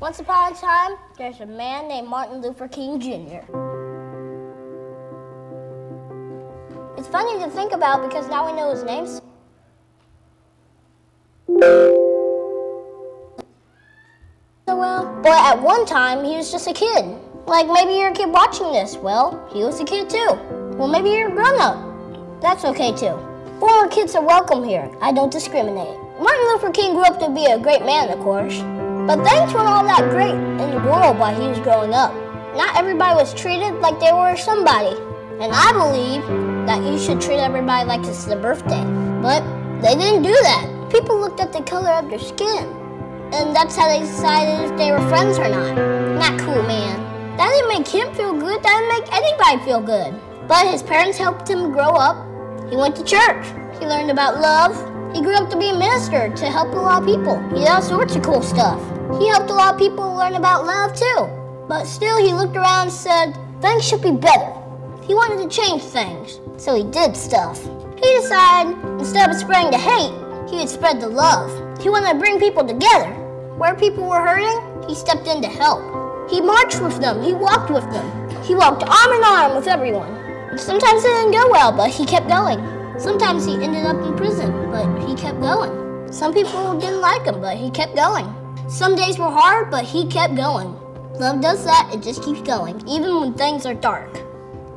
Once 0.00 0.18
upon 0.18 0.52
a 0.52 0.56
time, 0.56 0.92
there's 1.18 1.40
a 1.40 1.46
man 1.46 1.88
named 1.88 2.08
Martin 2.08 2.40
Luther 2.40 2.68
King 2.68 2.98
Jr. 2.98 3.71
It's 7.02 7.10
funny 7.10 7.36
to 7.42 7.50
think 7.50 7.72
about 7.72 8.08
because 8.08 8.28
now 8.28 8.46
we 8.46 8.52
know 8.52 8.70
his 8.70 8.84
names. 8.84 9.20
So 14.68 14.76
well, 14.78 15.20
but 15.20 15.32
at 15.32 15.60
one 15.60 15.84
time 15.84 16.22
he 16.22 16.36
was 16.36 16.52
just 16.52 16.68
a 16.68 16.72
kid. 16.72 17.04
Like 17.44 17.66
maybe 17.66 17.94
you're 17.94 18.10
a 18.10 18.14
kid 18.14 18.30
watching 18.30 18.70
this. 18.70 18.94
Well, 18.94 19.44
he 19.52 19.64
was 19.64 19.80
a 19.80 19.84
kid 19.84 20.08
too. 20.08 20.38
Well, 20.78 20.86
maybe 20.86 21.10
you're 21.10 21.26
a 21.26 21.34
grown 21.34 21.60
up. 21.60 22.40
That's 22.40 22.64
okay 22.66 22.92
too. 22.92 23.18
Former 23.58 23.88
kids 23.88 24.14
are 24.14 24.24
welcome 24.24 24.62
here. 24.62 24.88
I 25.00 25.10
don't 25.10 25.32
discriminate. 25.32 25.98
Martin 26.20 26.44
Luther 26.52 26.70
King 26.70 26.94
grew 26.94 27.02
up 27.02 27.18
to 27.18 27.28
be 27.30 27.46
a 27.46 27.58
great 27.58 27.84
man, 27.84 28.10
of 28.10 28.20
course. 28.20 28.60
But 29.08 29.24
things 29.24 29.52
weren't 29.52 29.66
all 29.66 29.82
that 29.82 30.08
great 30.10 30.34
in 30.34 30.70
the 30.70 30.88
world 30.88 31.18
while 31.18 31.34
he 31.34 31.48
was 31.48 31.58
growing 31.58 31.94
up. 31.94 32.14
Not 32.54 32.76
everybody 32.76 33.16
was 33.16 33.34
treated 33.34 33.74
like 33.80 33.98
they 33.98 34.12
were 34.12 34.36
somebody. 34.36 34.96
And 35.40 35.50
I 35.52 35.72
believe 35.72 36.51
that 36.72 36.90
you 36.90 36.98
should 36.98 37.20
treat 37.20 37.36
everybody 37.36 37.86
like 37.86 38.00
it's 38.06 38.24
their 38.24 38.40
birthday. 38.40 38.82
But 39.20 39.44
they 39.82 39.94
didn't 39.94 40.22
do 40.22 40.32
that. 40.32 40.88
People 40.90 41.20
looked 41.20 41.40
at 41.40 41.52
the 41.52 41.60
color 41.62 41.90
of 41.90 42.08
their 42.08 42.18
skin. 42.18 42.64
And 43.32 43.54
that's 43.54 43.76
how 43.76 43.88
they 43.88 44.00
decided 44.00 44.70
if 44.70 44.78
they 44.78 44.90
were 44.90 45.06
friends 45.08 45.36
or 45.36 45.48
not. 45.48 45.76
Not 46.16 46.40
cool, 46.40 46.62
man. 46.62 46.96
That 47.36 47.50
didn't 47.50 47.68
make 47.68 47.88
him 47.88 48.14
feel 48.14 48.32
good. 48.32 48.62
That 48.62 48.72
didn't 48.72 48.92
make 48.96 49.08
anybody 49.12 49.64
feel 49.66 49.80
good. 49.80 50.14
But 50.48 50.66
his 50.68 50.82
parents 50.82 51.18
helped 51.18 51.48
him 51.48 51.72
grow 51.72 51.92
up. 51.92 52.16
He 52.70 52.76
went 52.76 52.96
to 52.96 53.04
church. 53.04 53.44
He 53.78 53.86
learned 53.86 54.10
about 54.10 54.40
love. 54.40 54.72
He 55.14 55.20
grew 55.20 55.34
up 55.34 55.50
to 55.50 55.58
be 55.58 55.68
a 55.68 55.78
minister 55.78 56.34
to 56.34 56.46
help 56.46 56.72
a 56.72 56.80
lot 56.80 57.02
of 57.02 57.06
people. 57.06 57.36
He 57.50 57.60
did 57.60 57.68
all 57.68 57.82
sorts 57.82 58.16
of 58.16 58.22
cool 58.22 58.40
stuff. 58.40 58.80
He 59.20 59.28
helped 59.28 59.50
a 59.50 59.54
lot 59.54 59.74
of 59.74 59.78
people 59.78 60.14
learn 60.14 60.36
about 60.36 60.64
love 60.64 60.94
too. 60.96 61.28
But 61.68 61.84
still, 61.84 62.16
he 62.16 62.32
looked 62.32 62.56
around 62.56 62.88
and 62.88 62.92
said, 62.92 63.36
things 63.60 63.86
should 63.86 64.00
be 64.00 64.12
better. 64.12 64.52
He 65.02 65.14
wanted 65.14 65.42
to 65.42 65.48
change 65.48 65.82
things, 65.82 66.38
so 66.62 66.76
he 66.76 66.84
did 66.84 67.16
stuff. 67.16 67.60
He 67.96 68.14
decided 68.20 68.78
instead 69.00 69.28
of 69.28 69.36
spreading 69.36 69.72
the 69.72 69.78
hate, 69.78 70.14
he 70.48 70.58
would 70.58 70.68
spread 70.68 71.00
the 71.00 71.08
love. 71.08 71.50
He 71.82 71.90
wanted 71.90 72.12
to 72.12 72.18
bring 72.20 72.38
people 72.38 72.64
together. 72.64 73.10
Where 73.58 73.74
people 73.74 74.08
were 74.08 74.20
hurting, 74.20 74.88
he 74.88 74.94
stepped 74.94 75.26
in 75.26 75.42
to 75.42 75.48
help. 75.48 75.82
He 76.30 76.40
marched 76.40 76.80
with 76.80 77.00
them, 77.00 77.20
he 77.20 77.32
walked 77.32 77.70
with 77.70 77.82
them. 77.90 78.06
He 78.44 78.54
walked 78.54 78.84
arm 78.84 79.12
in 79.12 79.24
arm 79.24 79.56
with 79.56 79.66
everyone. 79.66 80.56
Sometimes 80.56 81.02
it 81.02 81.08
didn't 81.08 81.32
go 81.32 81.50
well, 81.50 81.72
but 81.72 81.90
he 81.90 82.06
kept 82.06 82.28
going. 82.28 82.60
Sometimes 82.96 83.44
he 83.44 83.54
ended 83.54 83.84
up 83.84 83.96
in 83.96 84.16
prison, 84.16 84.52
but 84.70 84.86
he 85.08 85.16
kept 85.16 85.40
going. 85.40 86.12
Some 86.12 86.32
people 86.32 86.78
didn't 86.78 87.00
like 87.00 87.24
him, 87.24 87.40
but 87.40 87.56
he 87.56 87.70
kept 87.70 87.96
going. 87.96 88.32
Some 88.68 88.94
days 88.94 89.18
were 89.18 89.30
hard, 89.30 89.68
but 89.68 89.84
he 89.84 90.06
kept 90.06 90.36
going. 90.36 90.78
Love 91.14 91.40
does 91.40 91.64
that, 91.64 91.90
it 91.92 92.02
just 92.02 92.22
keeps 92.22 92.40
going, 92.42 92.80
even 92.88 93.20
when 93.20 93.34
things 93.34 93.66
are 93.66 93.74
dark. 93.74 94.16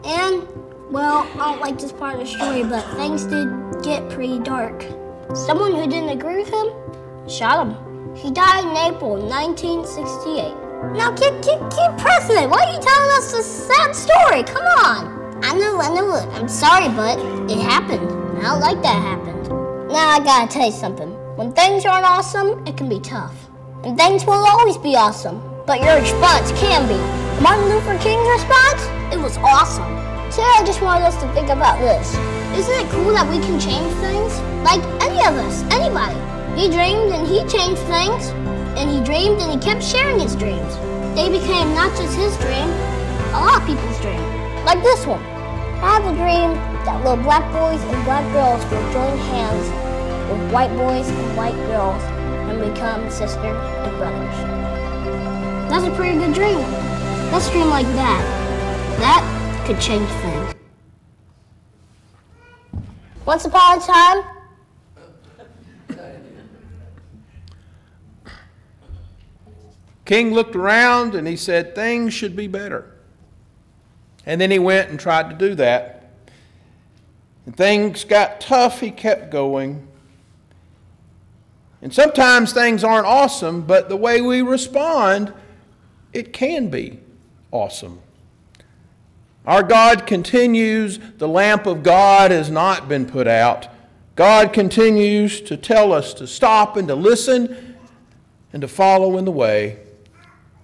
And, 0.03 0.47
well, 0.91 1.27
I 1.33 1.51
don't 1.51 1.61
like 1.61 1.79
this 1.79 1.91
part 1.91 2.15
of 2.15 2.21
the 2.21 2.27
story, 2.27 2.63
but 2.63 2.83
things 2.95 3.25
did 3.25 3.47
get 3.83 4.09
pretty 4.09 4.39
dark. 4.39 4.85
Someone 5.33 5.73
who 5.73 5.87
didn't 5.87 6.09
agree 6.09 6.37
with 6.37 6.49
him 6.49 7.29
shot 7.29 7.65
him. 7.65 8.15
He 8.15 8.31
died 8.31 8.65
in 8.65 8.93
April 8.93 9.17
1968. 9.17 10.97
Now, 10.97 11.11
keep, 11.11 11.33
keep, 11.41 11.59
keep 11.69 11.91
pressing 11.97 12.37
it. 12.37 12.49
Why 12.49 12.63
are 12.63 12.73
you 12.73 12.79
telling 12.79 13.11
us 13.17 13.31
this 13.31 13.45
sad 13.45 13.95
story? 13.95 14.43
Come 14.43 14.65
on. 14.85 15.43
I 15.43 15.53
know, 15.53 15.79
I 15.79 15.93
know. 15.93 16.11
I'm 16.33 16.47
sorry, 16.47 16.87
but 16.89 17.19
it 17.51 17.59
happened. 17.59 18.07
I 18.39 18.43
don't 18.43 18.61
like 18.61 18.81
that 18.83 19.01
happened. 19.01 19.49
Now, 19.89 20.09
I 20.09 20.19
gotta 20.19 20.51
tell 20.51 20.67
you 20.67 20.71
something. 20.71 21.09
When 21.35 21.51
things 21.51 21.85
aren't 21.85 22.05
awesome, 22.05 22.65
it 22.65 22.77
can 22.77 22.87
be 22.87 22.99
tough 22.99 23.45
and 23.85 23.95
things 23.95 24.25
will 24.25 24.33
always 24.33 24.77
be 24.77 24.95
awesome. 24.95 25.41
But 25.65 25.81
your 25.81 25.99
response 25.99 26.51
can 26.59 26.87
be. 26.87 26.97
Martin 27.41 27.69
Luther 27.69 27.97
King's 27.99 28.27
response? 28.27 28.81
It 29.13 29.19
was 29.19 29.37
awesome. 29.37 30.04
I 30.43 30.63
just 30.65 30.81
wanted 30.81 31.05
us 31.05 31.15
to 31.21 31.31
think 31.33 31.49
about 31.49 31.79
this. 31.79 32.15
Isn't 32.57 32.73
it 32.73 32.91
cool 32.91 33.13
that 33.13 33.27
we 33.27 33.39
can 33.39 33.59
change 33.59 33.93
things? 34.03 34.35
Like 34.67 34.83
any 34.99 35.19
of 35.23 35.35
us, 35.39 35.63
anybody. 35.71 36.19
He 36.59 36.67
dreamed 36.67 37.11
and 37.15 37.27
he 37.27 37.43
changed 37.47 37.81
things. 37.87 38.31
And 38.75 38.89
he 38.89 39.03
dreamed 39.03 39.39
and 39.39 39.51
he 39.51 39.59
kept 39.59 39.83
sharing 39.83 40.19
his 40.19 40.35
dreams. 40.35 40.75
They 41.15 41.31
became 41.31 41.71
not 41.75 41.95
just 41.95 42.15
his 42.17 42.35
dream, 42.43 42.67
a 43.31 43.39
lot 43.39 43.61
of 43.61 43.67
people's 43.67 43.99
dream. 44.01 44.19
Like 44.65 44.83
this 44.83 45.05
one. 45.05 45.23
I 45.79 45.99
have 45.99 46.07
a 46.07 46.15
dream 46.15 46.55
that 46.83 47.03
little 47.03 47.21
black 47.23 47.45
boys 47.51 47.79
and 47.83 48.03
black 48.03 48.25
girls 48.33 48.63
will 48.71 48.87
join 48.91 49.17
hands 49.31 49.67
with 50.31 50.51
white 50.51 50.75
boys 50.75 51.07
and 51.07 51.37
white 51.37 51.55
girls 51.67 52.01
and 52.51 52.59
become 52.59 53.09
sisters 53.11 53.55
and 53.85 53.97
brothers. 53.97 54.37
That's 55.69 55.85
a 55.85 55.91
pretty 55.95 56.17
good 56.17 56.33
dream. 56.33 56.59
Let's 57.31 57.49
dream 57.51 57.69
like 57.69 57.87
that. 57.95 58.23
That 58.99 59.34
could 59.65 59.81
change 59.81 60.07
things. 60.07 60.53
Once 63.25 63.45
upon 63.45 63.79
a 63.79 63.81
time, 63.81 64.23
King 70.05 70.35
looked 70.35 70.55
around 70.55 71.15
and 71.15 71.27
he 71.27 71.35
said, 71.35 71.73
Things 71.73 72.13
should 72.13 72.35
be 72.35 72.45
better. 72.45 72.93
And 74.27 74.39
then 74.39 74.51
he 74.51 74.59
went 74.59 74.91
and 74.91 74.99
tried 74.99 75.31
to 75.31 75.35
do 75.35 75.55
that. 75.55 76.11
And 77.47 77.57
things 77.57 78.03
got 78.03 78.39
tough, 78.39 78.81
he 78.81 78.91
kept 78.91 79.31
going. 79.31 79.87
And 81.81 81.91
sometimes 81.91 82.53
things 82.53 82.83
aren't 82.83 83.07
awesome, 83.07 83.63
but 83.63 83.89
the 83.89 83.97
way 83.97 84.21
we 84.21 84.43
respond, 84.43 85.33
it 86.13 86.33
can 86.33 86.69
be 86.69 86.99
awesome. 87.49 87.99
Our 89.45 89.63
God 89.63 90.07
continues, 90.07 90.99
the 91.17 91.27
lamp 91.27 91.65
of 91.67 91.83
God 91.83 92.31
has 92.31 92.49
not 92.49 92.89
been 92.89 93.05
put 93.05 93.27
out. 93.27 93.67
God 94.15 94.53
continues 94.53 95.41
to 95.41 95.57
tell 95.57 95.91
us 95.91 96.13
to 96.15 96.25
stop 96.25 96.77
and 96.77 96.87
to 96.87 96.95
listen 96.95 97.75
and 98.53 98.61
to 98.61 98.67
follow 98.67 99.17
in 99.17 99.25
the 99.25 99.31
way. 99.31 99.79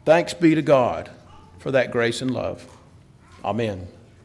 Thanks 0.06 0.34
be 0.34 0.56
to 0.56 0.62
God 0.62 1.12
for 1.60 1.72
that 1.72 1.92
grace 1.92 2.22
and 2.22 2.32
love. 2.32 2.66
Amen. 3.44 3.88